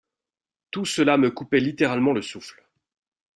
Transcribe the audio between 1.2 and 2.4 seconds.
coupait littéralement le